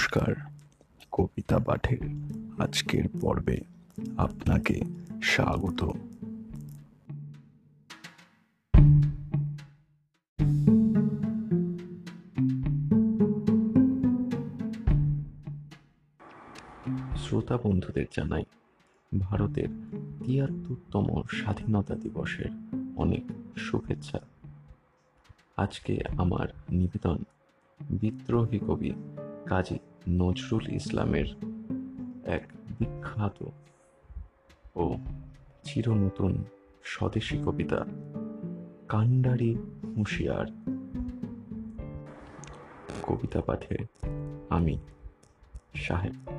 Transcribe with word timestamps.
নমস্কার, 0.00 0.34
কবিতা 1.12 1.58
পাঠের 1.58 2.02
আজকের 2.58 3.04
পর্বে 3.20 3.58
আপনাকে 4.16 4.76
স্বাগত। 5.22 5.80
শ্রোতা 17.16 17.56
বন্ধুদের 17.62 18.06
জানাই, 18.12 18.44
ভারতের 19.20 19.68
তিয়াত্তরতম 20.24 21.06
স্বাধীনতা 21.30 21.94
দিবসের 21.94 22.50
অনেক 22.96 23.24
শুভেচ্ছা। 23.56 24.18
আজকে 25.56 25.94
আমার 26.18 26.48
নিবেদন, 26.70 27.18
বিদ্রোহী 27.80 28.58
কবি 28.58 28.92
কাজী 29.50 29.78
নজরুল 30.08 30.72
ইসলামের 30.72 31.24
এক 32.24 32.48
বিখ্যাত 32.78 33.44
ও 34.74 34.96
চিরনতুন 35.62 36.44
স্বদেশী 36.84 37.38
কবিতা, 37.38 37.84
কান্ডারি 38.88 39.56
হুঁশিয়ার। 39.96 40.46
কবিতা 43.02 43.40
পাঠে 43.40 43.86
আমি 44.50 44.78
সাহেব। 45.74 46.30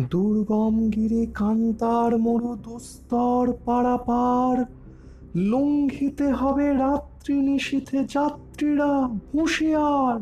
দুর্গম 0.00 0.90
গিরে 0.90 1.26
কান্তার 1.26 2.18
মরু 2.18 2.56
দুস্তর 2.56 3.52
পারাপার। 3.64 4.64
লঙ্ঘিতে 5.36 6.32
হবে 6.32 6.74
রাত্রি 6.74 7.34
নিশীথে 7.34 8.04
যাত্রীরা 8.04 9.08
হুঁশিয়ার। 9.34 10.20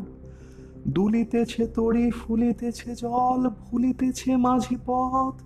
দুলিতেছে 0.87 1.67
তরি 1.67 2.11
ফুলিতেছে 2.11 2.95
জল, 2.95 3.49
ভুলিতেছে 3.49 4.35
মাঝি 4.35 4.77
পথ। 4.85 5.41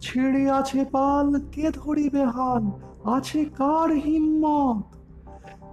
ছেড়ে 0.00 0.50
আছে 0.50 0.84
পাল, 0.84 1.40
কে 1.52 1.70
ধরিবে 1.70 2.24
হাল, 2.24 2.70
আছে 3.04 3.44
কার 3.44 3.90
হিম্মত? 3.90 4.96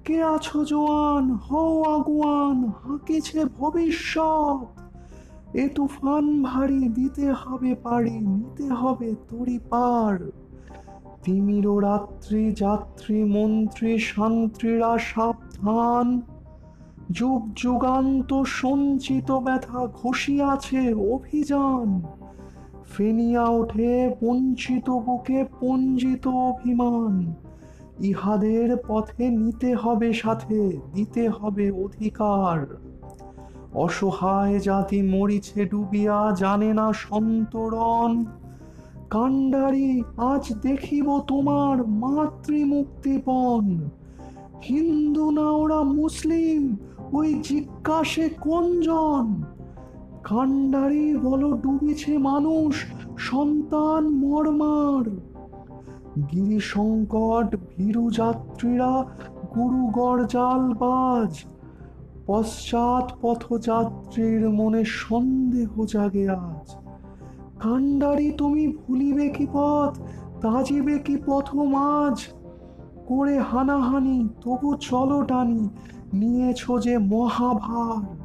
কে 0.04 0.24
আছো 0.24 0.66
জোয়ান, 0.66 1.32
হও 1.32 1.84
আগুয়ান, 1.84 2.72
হাঁকিছে 2.84 3.46
ভবিষ্যৎ? 3.46 4.87
এ 5.58 5.70
তুফান 5.76 6.44
ভারী, 6.44 6.90
দিতে 6.90 7.32
হবে 7.32 7.76
পারি 7.76 8.12
নিতে 8.12 8.70
হবে 8.70 9.16
তরি 9.30 9.60
পার 9.70 10.32
তিমির 11.24 11.84
রাত্রি 11.84 12.52
যাত্রী, 12.52 13.24
মন্ত্রী, 13.24 13.98
শান্ত্রীরা 13.98 14.98
সাবধান। 14.98 16.22
যুগ 17.12 17.42
যুগান্ত 17.56 18.44
সঞ্চিত 18.44 19.32
ব্যথা 19.32 19.88
ঘষিয়াছে 19.88 20.94
অভিযান। 20.94 22.02
ফেনিয়া 22.86 23.46
ওঠে 23.46 24.16
বঞ্চিত 24.24 24.90
বুকে 24.90 25.46
পঞ্জিত 25.60 26.28
অভিমান। 26.28 27.34
ইহাদের 28.00 28.78
পথে 28.88 29.30
নিতে 29.30 29.76
হবে 29.76 30.14
সাথে, 30.14 30.78
দিতে 30.94 31.30
হবে 31.30 31.72
অধিকার। 31.72 32.97
অসহায় 33.74 34.60
জাতি 34.60 35.02
মরিছে 35.02 35.66
ডুবিয়া 35.66 36.36
জানে 36.40 36.74
না 36.74 36.94
সন্তরণ। 36.94 38.26
কাণ্ডারি, 39.10 40.04
আজ 40.18 40.54
দেখিব 40.62 41.22
তোমার 41.28 41.88
মাতৃমুক্তিপণ। 41.88 43.90
হিন্দু 44.64 45.32
না 45.32 45.42
ওরা 45.42 45.84
মুসলিম, 45.84 46.78
ওই 47.14 47.40
জিজ্ঞাসে 47.44 48.30
কোনজন? 48.30 49.44
কাণ্ডারি, 50.24 51.18
বলো 51.18 51.52
ডুবিছে 51.52 52.18
মানুষ, 52.18 52.86
সন্তান 53.18 54.10
মর্মার। 54.10 55.18
গিরি 56.32 56.60
সংকট 56.60 57.58
ভীরু 57.78 58.12
যাত্রীরা 58.12 59.06
গুরু 59.56 59.88
গরজাল 59.88 60.74
বাজ। 60.74 61.44
পশ্চাৎ 62.28 63.12
পথযাত্রীর 63.22 64.50
মনে 64.50 64.84
সন্দেহ 64.86 65.86
জাগে 65.86 66.30
আজ। 66.30 66.76
কাণ্ডারি 67.60 68.32
তুমি 68.32 68.68
ভুলিবে 68.68 69.30
কি 69.30 69.48
পথ, 69.54 69.98
তাজিবে 70.42 71.00
কি 71.00 71.18
পথ 71.26 71.56
মাঝ 71.56 72.20
করে 73.08 73.40
হানাহানি, 73.40 74.30
তবু 74.42 74.76
চলো 74.76 75.24
টানি, 75.24 75.70
নিয়েছ 76.14 76.72
যে 76.84 76.98
মহাভার। 76.98 78.18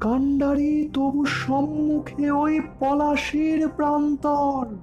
কাণ্ডারি, 0.00 0.88
তবু 0.92 1.24
সম্মুখে 1.24 2.30
ওই 2.30 2.60
পলাশির 2.80 3.68
প্রান্তর। 3.68 4.76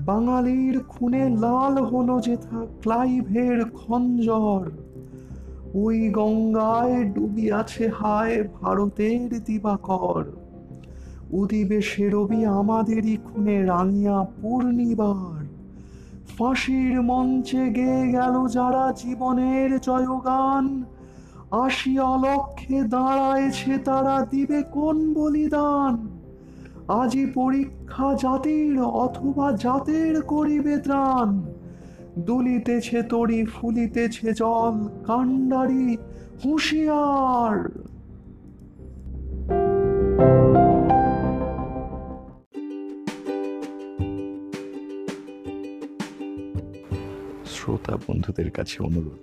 বাঙালির 0.00 0.80
খুনে 0.80 1.28
লাল 1.28 1.84
হলো 1.84 2.20
যেথা 2.20 2.66
ক্লাইভের 2.82 3.64
খঞ্জর। 3.70 4.70
ওই 5.74 6.10
গঙ্গায় 6.10 7.04
ডুবিয়াছে 7.04 7.88
হায় 7.88 8.48
ভারতের 8.60 9.44
দিবাকর। 9.44 10.24
উদিবে 11.30 11.82
সেরবি 11.82 12.44
আমাদেরই 12.44 13.16
খুনে 13.24 13.62
রাঙিয়া 13.62 14.26
পূর্ণিবার 14.42 15.44
ফাঁসির 16.38 17.02
মঞ্চে 17.02 17.70
গেয়ে 17.70 18.12
গেল 18.12 18.46
যারা 18.46 18.92
জীবনের 18.96 19.80
জয়গান। 19.80 20.84
আসি 21.50 21.98
অলক্ষে 21.98 22.82
দাঁড়ায়ছে 22.82 23.78
তারা 23.78 24.26
দিবে 24.30 24.62
কোন 24.62 25.14
বলিদান? 25.14 26.08
আজি 26.88 27.26
পরীক্ষা 27.26 28.14
জাতির 28.14 28.82
অথবা 28.82 29.52
জাতের 29.52 30.22
করিবে 30.22 30.76
ত্রাণ। 30.76 31.42
দুলিতেছে 32.18 33.02
তরি, 33.02 33.46
ফুলিতেছে 33.46 34.32
জল, 34.32 34.88
কাণ্ডারি, 35.06 35.96
হুঁশিয়ার। 36.44 37.58
শ্রোতা 47.44 47.96
বন্ধুদের 47.96 48.50
কাছে 48.50 48.82
অনুরোধ, 48.82 49.22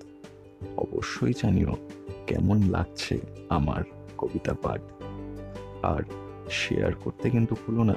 অবশ্যই 0.77 1.33
জানিও 1.41 1.75
কেমন 2.27 2.61
লাগছে 2.69 3.19
আমার 3.49 3.83
কবিতা 4.17 4.53
পাঠ। 4.53 4.81
আর 5.83 6.03
শেয়ার 6.49 6.93
করতে 6.93 7.29
কিন্তু 7.29 7.55
ভুলো 7.65 7.83
না, 7.83 7.95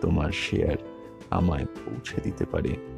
তোমার 0.00 0.32
শেয়ার 0.32 0.76
আমায় 1.30 1.64
পৌঁছে 1.64 2.20
দিতে 2.24 2.44
পারে। 2.44 2.97